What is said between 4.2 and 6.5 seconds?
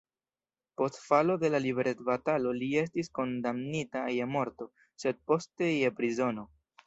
morto, sed poste je prizono.